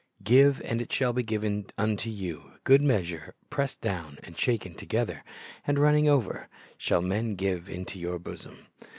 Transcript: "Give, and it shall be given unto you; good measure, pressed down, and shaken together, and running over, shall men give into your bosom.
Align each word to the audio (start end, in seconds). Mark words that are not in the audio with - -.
"Give, 0.23 0.63
and 0.65 0.81
it 0.81 0.91
shall 0.91 1.13
be 1.13 1.21
given 1.21 1.67
unto 1.77 2.09
you; 2.09 2.53
good 2.63 2.81
measure, 2.81 3.35
pressed 3.51 3.81
down, 3.81 4.17
and 4.23 4.35
shaken 4.35 4.73
together, 4.73 5.23
and 5.67 5.77
running 5.77 6.09
over, 6.09 6.47
shall 6.75 7.03
men 7.03 7.35
give 7.35 7.69
into 7.69 7.99
your 7.99 8.17
bosom. 8.17 8.65